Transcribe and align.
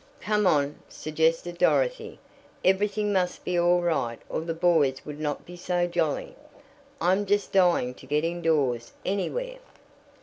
"Come 0.19 0.47
on," 0.47 0.79
suggested 0.89 1.59
Dorothy. 1.59 2.17
"Everything 2.65 3.13
must 3.13 3.45
be 3.45 3.55
all 3.59 3.81
right 3.83 4.19
or 4.29 4.41
the 4.41 4.55
boys 4.55 5.05
would 5.05 5.19
not 5.19 5.45
be 5.45 5.55
so 5.55 5.85
jolly. 5.85 6.35
I'm 6.99 7.27
just 7.27 7.51
dying 7.51 7.93
to 7.93 8.07
get 8.07 8.25
indoors 8.25 8.93
anywhere." 9.05 9.59